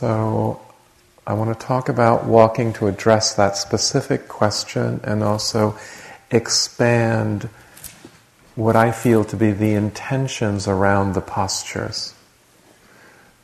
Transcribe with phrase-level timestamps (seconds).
[0.00, 0.58] So
[1.26, 5.76] I want to talk about walking to address that specific question and also
[6.30, 7.50] expand
[8.54, 12.14] what I feel to be the intentions around the postures.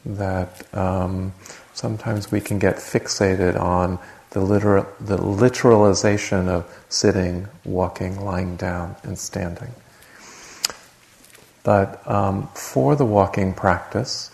[0.07, 1.35] That um,
[1.75, 3.99] sometimes we can get fixated on
[4.31, 9.75] the, literal, the literalization of sitting, walking, lying down, and standing.
[11.65, 14.31] But um, for the walking practice,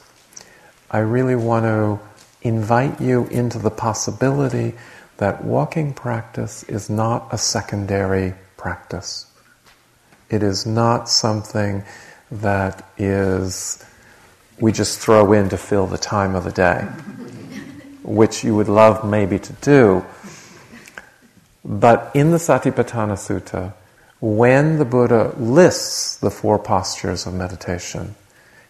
[0.89, 2.12] I really want to
[2.43, 4.75] invite you into the possibility
[5.19, 9.27] that walking practice is not a secondary practice.
[10.29, 11.85] It is not something
[12.31, 13.85] that is
[14.59, 16.81] we just throw in to fill the time of the day,
[18.03, 20.05] which you would love maybe to do.
[21.65, 23.75] But in the Satipatthana Sutta,
[24.21, 28.15] when the Buddha lists the four postures of meditation,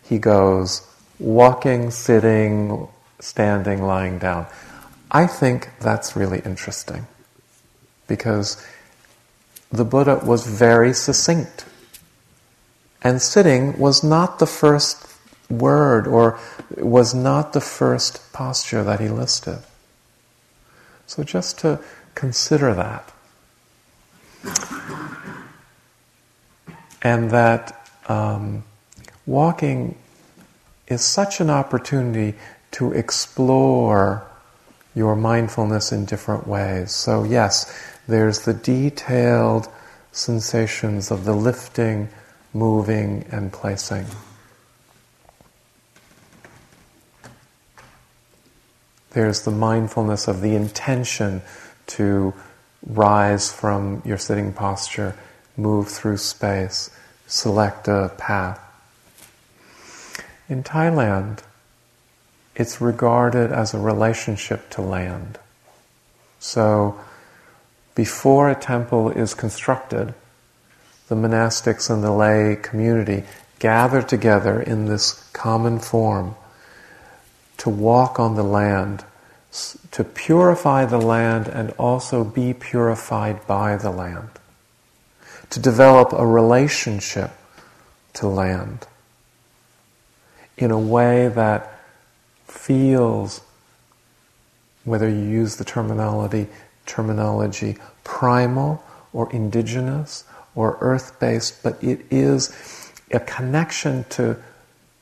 [0.02, 0.86] he goes
[1.18, 2.88] walking, sitting,
[3.22, 4.46] standing, lying down.
[5.10, 7.06] I think that's really interesting
[8.08, 8.62] because
[9.70, 11.64] the Buddha was very succinct.
[13.00, 15.06] And sitting was not the first
[15.48, 16.38] word or
[16.76, 19.58] was not the first posture that he listed.
[21.06, 21.78] So just to
[22.14, 23.12] consider that.
[27.02, 28.64] And that um,
[29.26, 29.96] walking
[30.86, 32.36] is such an opportunity
[32.72, 34.26] to explore
[34.94, 36.92] your mindfulness in different ways.
[36.92, 37.72] So, yes,
[38.06, 39.68] there's the detailed
[40.10, 42.08] sensations of the lifting,
[42.52, 44.06] moving, and placing.
[49.10, 51.42] There's the mindfulness of the intention
[51.88, 52.34] to
[52.86, 55.14] rise from your sitting posture,
[55.56, 56.90] move through space,
[57.26, 58.58] select a path.
[60.48, 61.40] In Thailand,
[62.54, 65.38] it's regarded as a relationship to land.
[66.38, 67.00] So,
[67.94, 70.14] before a temple is constructed,
[71.08, 73.24] the monastics and the lay community
[73.58, 76.34] gather together in this common form
[77.58, 79.04] to walk on the land,
[79.92, 84.30] to purify the land and also be purified by the land,
[85.50, 87.30] to develop a relationship
[88.14, 88.86] to land
[90.56, 91.71] in a way that
[92.52, 93.40] feels,
[94.84, 96.48] whether you use the terminology,
[96.86, 98.82] terminology primal
[99.12, 100.24] or indigenous
[100.54, 104.36] or earth based, but it is a connection to,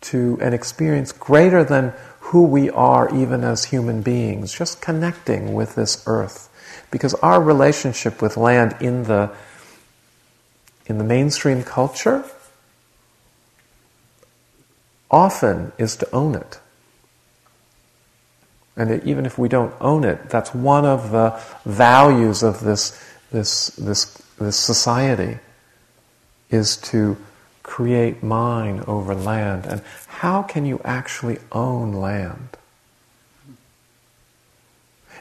[0.00, 5.74] to an experience greater than who we are even as human beings, just connecting with
[5.74, 6.48] this earth.
[6.90, 9.30] Because our relationship with land in the,
[10.86, 12.24] in the mainstream culture
[15.10, 16.60] often is to own it.
[18.80, 22.98] And even if we don't own it, that's one of the values of this,
[23.30, 24.06] this, this,
[24.38, 25.38] this society
[26.48, 27.18] is to
[27.62, 29.66] create mine over land.
[29.66, 32.56] And how can you actually own land?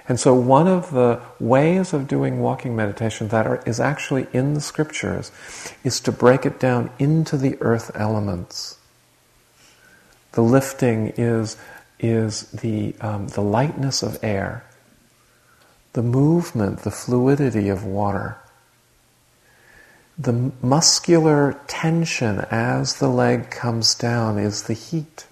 [0.08, 4.54] And so, one of the ways of doing walking meditation that are, is actually in
[4.54, 5.34] the scriptures
[5.84, 8.78] is to break it down into the earth elements.
[10.32, 11.58] The lifting is
[12.00, 14.64] is the, um, the lightness of air,
[15.94, 18.38] the movement, the fluidity of water,
[20.18, 25.26] the muscular tension as the leg comes down is the heat,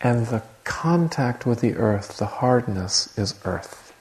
[0.00, 3.92] and the contact with the earth, the hardness, is earth.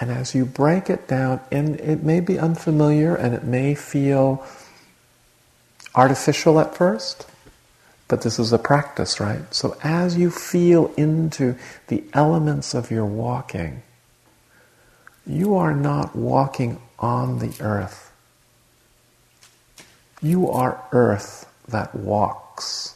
[0.00, 4.44] And as you break it down, and it may be unfamiliar and it may feel
[5.94, 7.26] artificial at first,
[8.08, 9.52] but this is a practice, right?
[9.52, 11.56] So as you feel into
[11.88, 13.82] the elements of your walking,
[15.26, 18.12] you are not walking on the earth.
[20.22, 22.94] You are earth that walks.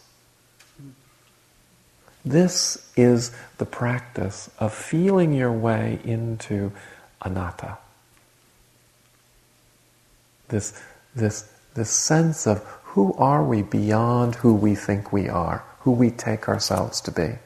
[2.25, 6.73] This is the practice of feeling your way into
[7.23, 7.79] anatta.
[10.49, 10.81] This,
[11.15, 12.63] this, this sense of
[12.95, 17.39] who are we beyond who we think we are, who we take ourselves to be?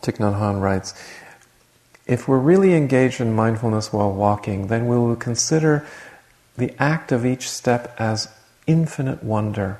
[0.00, 0.94] Thich Hanh writes,
[2.06, 5.86] if we're really engaged in mindfulness while walking, then we will consider
[6.56, 8.28] the act of each step as
[8.66, 9.78] infinite wonder.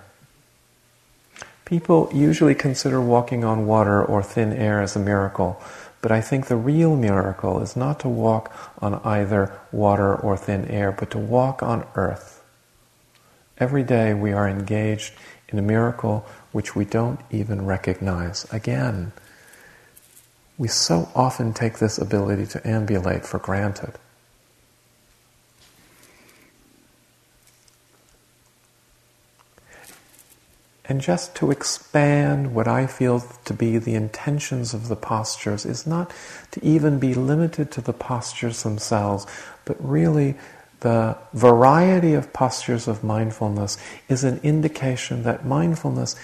[1.64, 5.58] People usually consider walking on water or thin air as a miracle,
[6.00, 10.66] But I think the real miracle is not to walk on either water or thin
[10.66, 12.44] air, but to walk on earth.
[13.58, 15.14] Every day we are engaged
[15.48, 18.46] in a miracle which we don't even recognize.
[18.52, 19.12] Again,
[20.56, 23.94] we so often take this ability to ambulate for granted.
[30.88, 35.86] And just to expand what I feel to be the intentions of the postures is
[35.86, 36.12] not
[36.52, 39.26] to even be limited to the postures themselves,
[39.66, 40.34] but really
[40.80, 43.76] the variety of postures of mindfulness
[44.08, 46.16] is an indication that mindfulness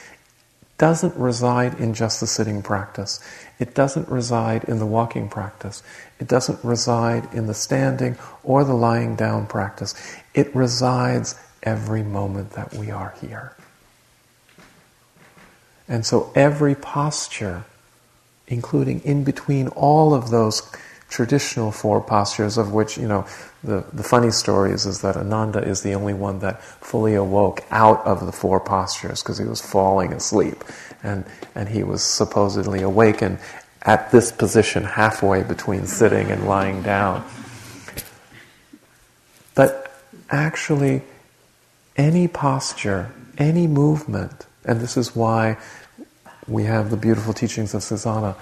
[0.78, 3.20] doesn't reside in just the sitting practice.
[3.58, 5.82] It doesn't reside in the walking practice.
[6.18, 9.94] It doesn't reside in the standing or the lying down practice.
[10.32, 13.54] It resides every moment that we are here.
[15.88, 17.64] And so every posture,
[18.46, 20.62] including in between all of those
[21.08, 23.26] traditional four postures, of which, you know,
[23.62, 27.62] the, the funny story is, is that Ananda is the only one that fully awoke
[27.70, 30.64] out of the four postures because he was falling asleep.
[31.02, 33.38] And, and he was supposedly awakened
[33.82, 37.24] at this position halfway between sitting and lying down.
[39.54, 39.94] But
[40.30, 41.02] actually,
[41.96, 45.56] any posture, any movement, and this is why
[46.46, 48.36] we have the beautiful teachings of sampajanna,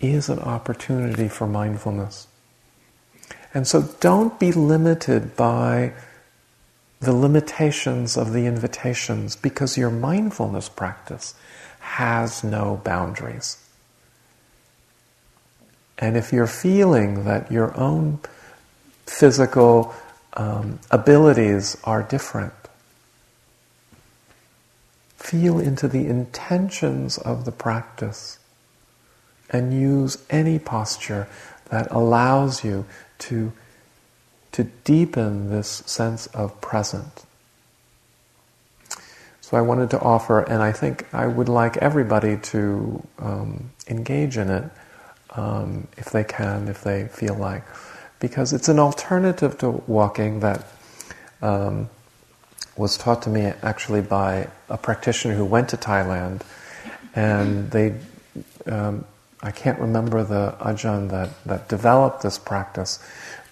[0.00, 2.26] is an opportunity for mindfulness.
[3.52, 5.92] And so don't be limited by
[7.00, 11.34] the limitations of the invitations because your mindfulness practice
[11.80, 13.58] has no boundaries.
[15.98, 18.18] And if you're feeling that your own
[19.06, 19.94] physical
[20.32, 22.54] um, abilities are different,
[25.24, 28.38] Feel into the intentions of the practice
[29.48, 31.26] and use any posture
[31.70, 32.84] that allows you
[33.20, 33.50] to,
[34.52, 37.24] to deepen this sense of present.
[39.40, 44.36] So I wanted to offer, and I think I would like everybody to um, engage
[44.36, 44.70] in it
[45.30, 47.64] um, if they can, if they feel like,
[48.20, 50.66] because it's an alternative to walking that
[51.40, 51.88] um,
[52.76, 56.42] was taught to me actually by a practitioner who went to Thailand,
[57.14, 57.94] and they,
[58.66, 59.04] um,
[59.42, 62.98] I can't remember the ajahn that, that developed this practice,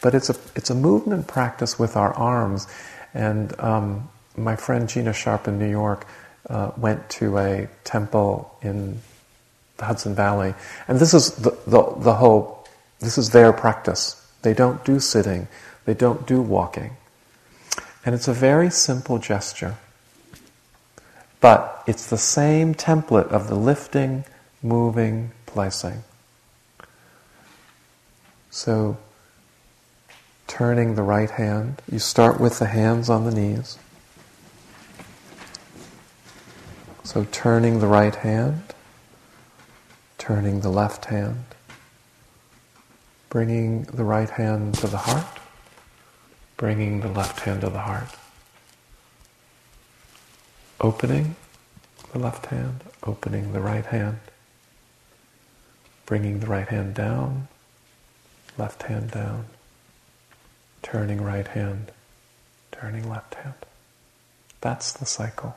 [0.01, 2.67] but it's a it's a movement practice with our arms,
[3.15, 6.07] and um, my friend Gina Sharp in New York
[6.51, 9.01] uh, went to a temple in
[9.77, 10.55] the Hudson Valley,
[10.89, 12.67] and this is the, the the whole
[12.99, 14.19] this is their practice.
[14.43, 15.47] They don't do sitting,
[15.85, 16.97] they don't do walking.
[18.05, 19.77] And it's a very simple gesture.
[21.41, 24.25] But it's the same template of the lifting,
[24.63, 26.03] moving, placing.
[28.51, 28.97] So,
[30.47, 33.79] turning the right hand, you start with the hands on the knees.
[37.05, 38.63] So, turning the right hand,
[40.19, 41.45] turning the left hand,
[43.31, 45.42] bringing the right hand to the heart
[46.63, 48.15] bringing the left hand to the heart.
[50.81, 51.35] Opening
[52.13, 54.21] the left hand, opening the right hand,
[56.07, 57.49] bringing the right hand down,
[58.57, 59.45] left hand down,
[60.85, 61.91] turning right hand,
[62.71, 63.55] turning left hand.
[64.61, 65.57] That's the cycle.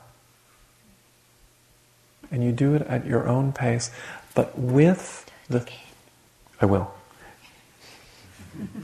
[2.32, 3.92] And you do it at your own pace,
[4.34, 5.64] but with the.
[6.60, 6.92] I will.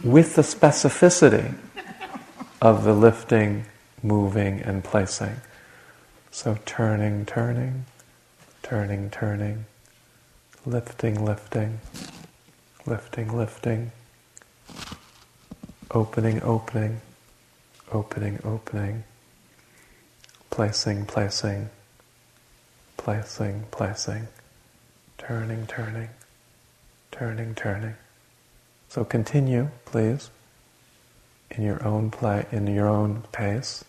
[0.05, 1.57] With the specificity
[2.63, 3.65] of the lifting,
[4.05, 5.35] moving, and placing.
[6.31, 7.87] So turning, turning,
[8.63, 9.65] turning, turning,
[10.65, 11.81] lifting, lifting,
[12.87, 13.91] lifting, lifting,
[15.91, 17.01] opening, opening,
[17.91, 19.03] opening, opening,
[20.51, 21.69] placing, placing,
[22.97, 24.29] placing, placing,
[25.19, 26.11] turning, turning,
[27.11, 27.95] turning, turning.
[28.89, 30.31] So continue, please
[31.53, 33.85] in your own play, in your own pace,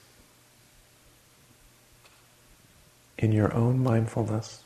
[3.17, 4.61] in your own mindfulness.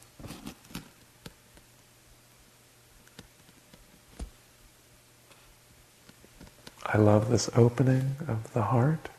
[6.86, 9.10] I love this opening of the heart,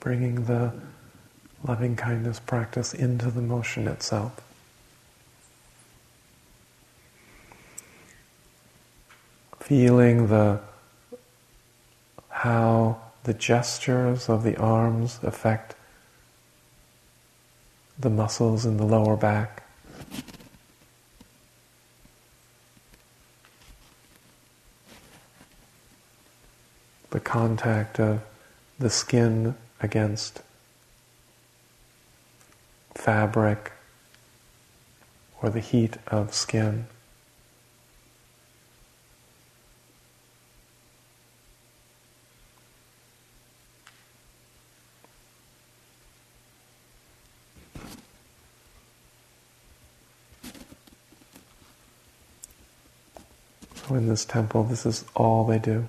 [0.00, 0.72] bringing the
[1.62, 4.40] loving kindness practice into the motion itself.
[9.60, 10.60] Feeling the
[12.42, 15.74] how the gestures of the arms affect
[17.98, 19.64] the muscles in the lower back.
[27.10, 28.20] The contact of
[28.78, 30.40] the skin against
[32.94, 33.72] fabric
[35.42, 36.86] or the heat of skin.
[53.96, 55.88] In this temple, this is all they do.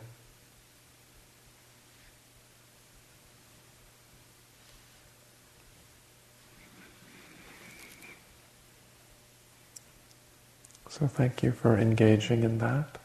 [10.90, 12.98] So thank you for engaging in that.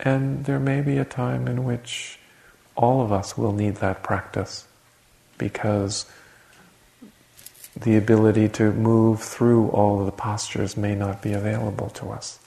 [0.00, 2.18] And there may be a time in which
[2.74, 4.66] all of us will need that practice
[5.36, 6.06] because
[7.78, 12.38] the ability to move through all of the postures may not be available to us.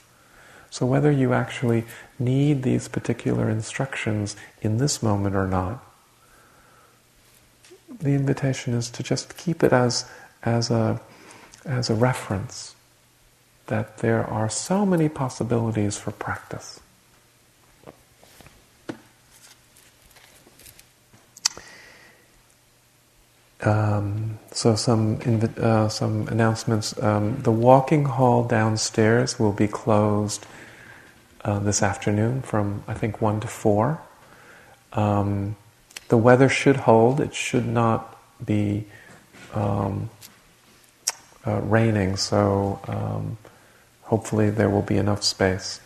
[0.76, 1.84] So whether you actually
[2.18, 5.82] need these particular instructions in this moment or not,
[7.88, 10.04] the invitation is to just keep it as,
[10.42, 11.00] as, a,
[11.64, 12.74] as a reference
[13.68, 16.78] that there are so many possibilities for practice.
[23.62, 27.02] Um, so some invi- uh, some announcements.
[27.02, 30.44] Um, the walking hall downstairs will be closed
[31.46, 34.02] uh, this afternoon from I think one to four.
[34.92, 35.54] Um,
[36.08, 37.20] the weather should hold.
[37.20, 38.86] It should not be
[39.54, 40.10] um,
[41.46, 42.16] uh, raining.
[42.16, 43.38] So um,
[44.02, 45.80] hopefully there will be enough space.